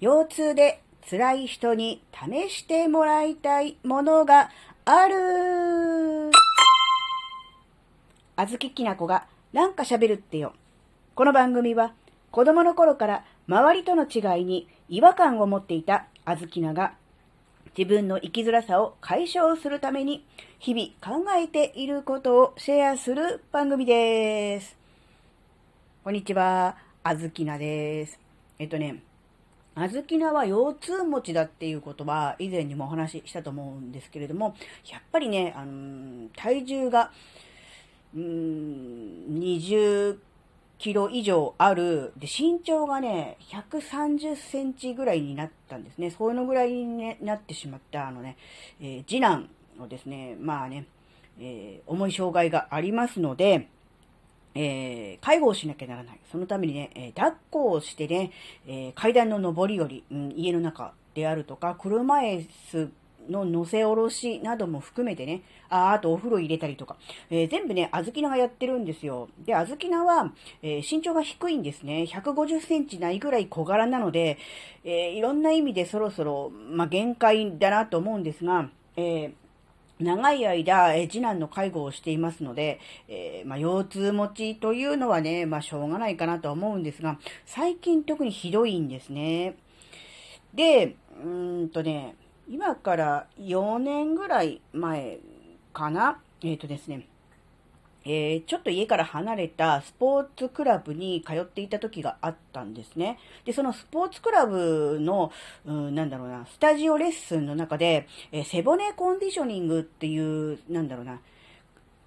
[0.00, 0.80] 腰痛で
[1.10, 4.48] 辛い人に試してもらいたいものが
[4.86, 6.30] ある。
[8.34, 10.54] あずききなこがなんか喋るってよ。
[11.14, 11.92] この番組は
[12.30, 16.94] 子供の頃から周りとの違いに違和感を持っていたあずきなが
[17.76, 20.24] 自分の生きづらさを解消するために
[20.58, 24.78] 日々考えていることをシェアする番組です。
[26.02, 28.18] こんにちは、あずきなです。
[28.58, 29.02] えっとね、
[29.74, 34.56] あずきなは腰痛持ちだっていうことは以前にもお話ししたと思うんですけれども、
[34.90, 37.12] やっぱりね、あの、体重が、
[38.14, 40.18] うん、20
[40.78, 46.10] キロ以上ある、で、身長がね、130センチぐらいになったんですね。
[46.10, 48.36] そういうのぐらいに、ね、なってしまった、あのね、
[48.80, 50.86] えー、次男のですね、まあね、
[51.38, 53.68] えー、重い障害がありますので、
[54.54, 56.20] えー、介護をしなきゃならない。
[56.30, 58.32] そのためにね、えー、抱っこをしてね、
[58.66, 62.90] えー、階段の上り下り、うん、家の中であるとか、車椅子
[63.28, 66.96] の乗せ下ろしなども含めてね、ああとお風呂入れたりとか、
[67.30, 69.28] え全部ね、あずきながやってるんですよ。
[69.44, 72.06] で、あずきなは、え身長が低いんですね。
[72.08, 74.38] 150センチないぐらい小柄なので、
[74.84, 79.32] えいろんな意味でそろそろ、まあ、限界だなと思うんですが、えー
[80.00, 89.56] 長い間、え次男の介護をしていますので、えー、まあ、腰痛持ちというのはね、まあ、しょうがないかなと思うんですが、最近特にひどいんですね。
[90.54, 92.16] で、うーんとね、
[92.48, 95.18] 今から4年ぐらい前
[95.72, 96.20] かな？
[96.42, 97.06] えっ、ー、とですね、
[98.04, 103.18] えー、ちょっと家から離れたスポーツクラブに通っていた時があったんですね。
[103.44, 105.32] で、そのスポーツクラブの、
[105.66, 111.20] うん、なんだろうな、スタジオレッスンの中で、えー、背骨コンディショニングっていう、なんだろうな、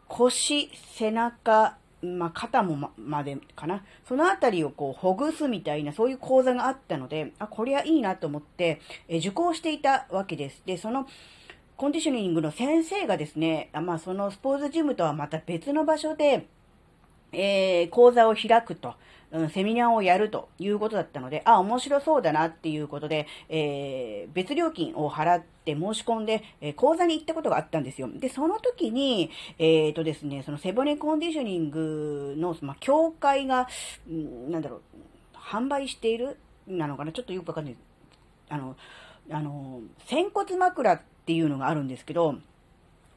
[0.08, 3.84] 腰、背中、まあ、肩もままでかな。
[4.06, 10.62] そのあたりをこう、ほぐすみたいな、そういう講座があったので、あ、これはいいなと思って、えー、受講していたわけです。
[10.66, 11.08] で、その、
[11.76, 16.48] コンディショニングの先生がですね、まあ、そのスポーツジムとはまた別の場所で、
[17.32, 18.94] えー、講座を開くと、
[19.32, 28.08] うん、セミナーをやるということだったので、あ、面白そうだなっていうことで、えー、別料金を払って申し込んで、えー、講座に行ったことがあったんですよ。
[28.14, 33.68] で、その時に、えっ、とですね、その背骨コンディショニングの、まあ、協会が、
[34.08, 34.82] んなんだろう、
[35.36, 37.76] 販売しているなのかなちょっとよくわかんない。
[38.50, 38.76] あの、
[39.32, 42.36] あの、仙骨枕ってっていうのがあるんですけど、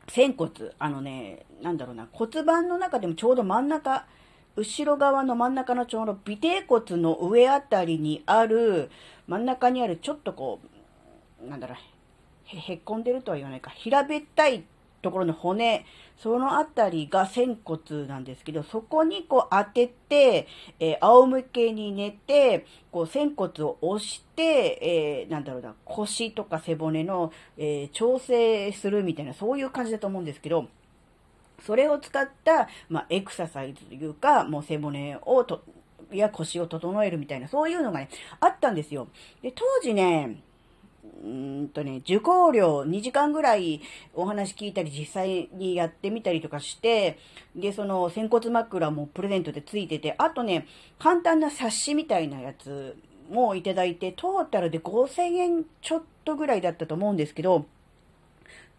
[0.09, 4.07] 仙骨、あのね、なんだろうな、骨盤の中でもちょうど真ん中、
[4.55, 8.91] 後ろ側の真ん中のちょうど尾低骨の上あたりにある、
[9.27, 10.61] 真ん中にあるちょっとこ
[11.45, 11.77] う、なんだろう、
[12.45, 14.65] へ、へっこんでるとは言わないか、平べったい
[15.03, 15.85] ところの骨、
[16.17, 20.49] そのあたりが仙骨なんですけど、そこにこう当てて、
[20.81, 24.79] えー、仰向けに寝て、こう仙骨を押して、
[25.23, 30.67] えー、なんだろうな、腰とか背骨の、えー、調整するみたいな、そういう感じだと思うんですけど、
[31.65, 35.63] それを使った、まあ、エクササイズというか、もう背骨をと、
[36.13, 38.09] や腰を整えるみたいな、そういうのがね、
[38.41, 39.09] あったんですよ。
[39.43, 40.43] で、当時ね、
[41.77, 43.83] とね、受講料2時間ぐらい
[44.15, 47.19] お話聞いたり実際にやってみたりとかして、
[47.55, 50.67] で、その仙骨枕もプレゼントでついてて、あとね、
[50.99, 52.97] 簡単な冊子みたいなやつ
[53.31, 57.67] もいただいて、トータルで5000円ちょっとぐらいだったと思うんですけど、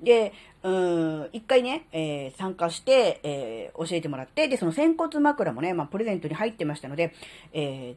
[0.01, 0.33] で、
[0.63, 7.13] うん、一回ね、えー、参加して、えー、教えてもらって、で、その仙骨枕もね、まあ、プレゼントに入ってましたので、
[7.53, 7.95] え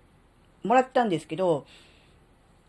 [0.65, 1.67] ー、もらったんですけど、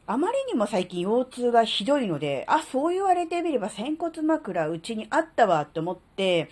[0.08, 6.50] あまりにも最近腰痛がひどいので、あ、そう言われてみれば仙骨枕うちにあったわと思って、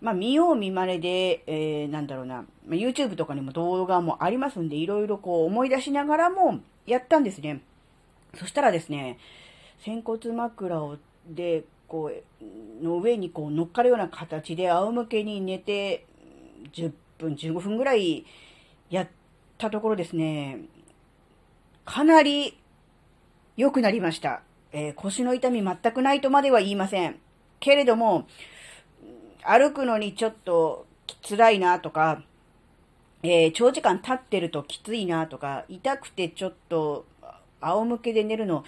[0.00, 7.62] まあ見よう見まねで、えー、なんだろうな、ま YouTube とかにも動画もありますんで、いろいろこう思い出しながらもやったんですね。
[8.34, 9.18] そしたらですね、
[9.80, 10.96] 仙骨枕を
[11.26, 16.06] で、こう、の上にこう乗っかるような形で仰向けに寝て、
[16.72, 18.24] 10分、15分ぐらい
[18.90, 19.08] やっ
[19.58, 20.60] たところですね、
[21.84, 22.56] かなり
[23.56, 24.42] 良くなりました。
[24.72, 27.20] えー、腰の痛み全くないとまでは言いません。
[27.60, 28.26] けれども、
[29.42, 30.86] 歩くのにちょっと
[31.22, 32.22] 辛いなとか、
[33.22, 37.06] えー、長時間立ってるときついなとか、痛くてちょっと
[37.60, 38.64] 仰向けで寝るの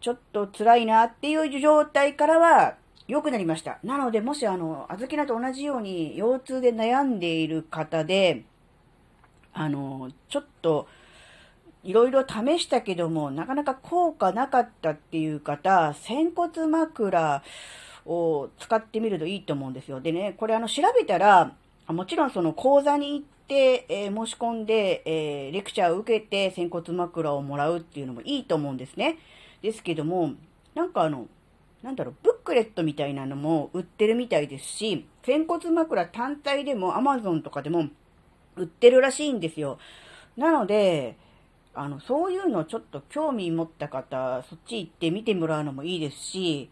[0.00, 2.76] ちょっと辛いなっていう状態からは
[3.06, 3.78] 良くなりました。
[3.84, 8.44] なので、もしあの、あずきなと同じように腰痛で悩んでいる方で、
[9.52, 10.88] あの、ちょっと、
[11.82, 17.42] いろいろ試したけども、なかなか効果なかったっていう方、仙骨枕
[18.06, 20.00] を使ってみるといいと思うんですよ。
[20.00, 21.52] でね、これあの調べたら、
[21.88, 29.18] もちろんその講座に行って、えー、申し込んで、えー、レクチャーを受けて、仙骨枕をもらうっていうのもいいと思うんですね。
[29.62, 30.32] ですけども、
[30.74, 31.26] なんかあの、
[31.82, 37.88] なんだろう、ブックレットみたいなのも売ってるみたいですし、仙骨枕単体でも Amazon とかでも
[38.56, 39.78] 売ってるらしいんですよ。
[40.36, 41.16] なので、
[41.74, 46.70] あの、そういうのちょっと興味持った方、そっち行って見てもらうのもいいですし、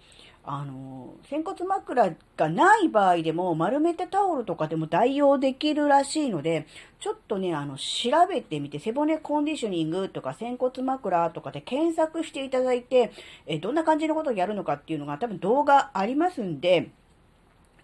[0.51, 6.67] あの、仙骨枕がない場合でも丸めてタオルとかでも代用できるらしいので、
[7.01, 13.13] ちょっとね、あの、調べてみて、背骨コンディショニングとか仙骨枕とかで検索していただいて、
[13.47, 16.91] えどんな感じのことをやるのかっていうのが多分動画ありますんで、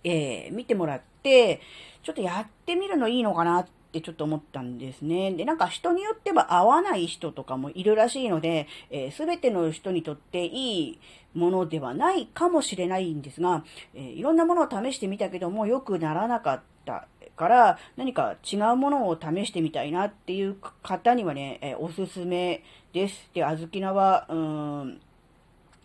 [0.02, 1.60] えー、見てもらって、
[2.02, 5.32] ちょっとやってみるのいいのかなってってちょっと思ったんですね。
[5.32, 11.00] で、なんか人によっては合わない人とかもいるらしいので、えー、全ての人にとっていい
[11.34, 13.64] ものではないかもしれないんですが、
[13.94, 17.06] えー、いろんなものを試してみたけども良くならなかった
[17.36, 23.30] から何か違うものを試してみたいなっていう方にはね、えー、おすすめです。
[23.32, 25.00] で、あずきなは、うん、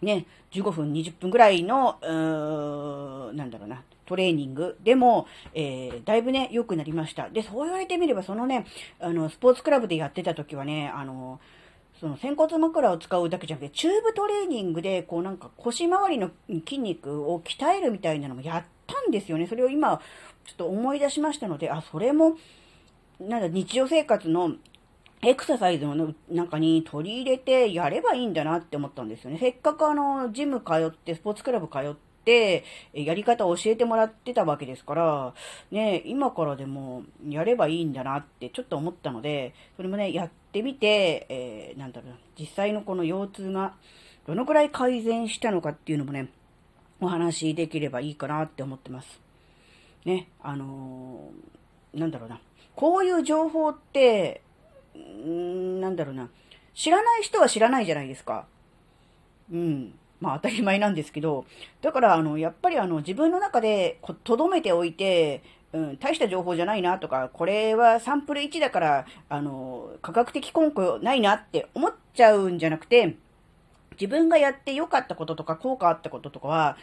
[0.01, 3.18] ね、15分、20分ぐらいの、うーん、
[3.49, 7.29] なんだろうな、トレーニングでも、えー、だいぶね、良くなりました。
[7.29, 8.65] で、そう言われてみれば、そのね、
[8.99, 11.39] あの、スポーツクラブでやってた時はね、あの、
[11.99, 19.47] その仙骨枕を使うだけじゃなくて、チューブトレーニングで、こうなんか腰回りの筋肉を鍛えるみたいなのもやったんですよね。
[19.47, 19.99] それを今、
[20.45, 22.37] ちょっと思い出しましたので、あ、それも、
[23.19, 24.53] なんだ、日常生活の
[25.21, 29.37] エクササイズの中に取り入れてやればいいんだなって思ったんですよね。
[29.37, 31.95] せっかくあの、ジム通って、スポーツクラブ通っ、、
[32.93, 35.33] やり方を教えてもらってたわけですから、
[35.71, 43.73] ね、今からでもやればいいんだなってちょっと思ったので、それもね、やってみて、えー、なんだろう、実際のこの腰痛が
[44.27, 46.29] どのくらい改善したのかっていうのもね、
[47.01, 49.21] お話しできればいいかなって思ってます。
[50.05, 52.39] ね、あのー、なんだろうな。
[52.75, 54.41] こういう情報って、
[54.95, 56.29] んなんだろうな。
[56.73, 58.45] 知らない人は知らないじゃないですか。
[59.51, 59.93] うん。
[60.19, 61.45] まあ当たり前なんですけど、
[61.81, 73.17] だからあの、やっぱりあの、自分の中で留めておいて、うん、大した情報じゃないなとか、これはサンプル1だから、あの、科学的根拠ないなって思っちゃうんじゃなくて、
[73.91, 76.77] 自分がやって良かったこととか効果あったこととかは、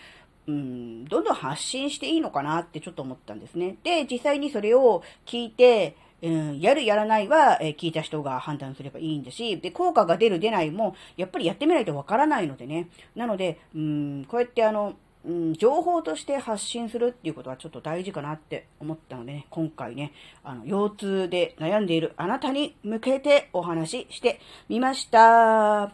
[0.46, 3.76] うん、どんどん発信していいのかなってちょっと思ったんですね。
[3.82, 12.88] で、実際にそれを聞いて、うん、やるやらないは、え、聞いた人が判断すればいいんだし、で、効果が出る出ないも、やっぱりやってみないとわからないのでね。
[13.14, 14.94] なので、うん、こうやってあの、
[15.26, 20.12] うん、情報として発信するっていうことはちょっと大事かなって思ったので、ね、今回ね、
[20.44, 25.92] あの、腰痛で悩んでいるあなたに向けてお話ししてみました。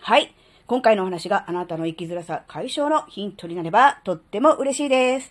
[0.00, 0.34] はい。
[0.66, 5.30] 今回のお話があなたの生きづらさ解消のヒントになればとっても嬉しいです。